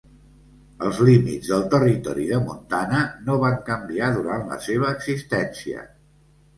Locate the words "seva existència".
4.69-5.91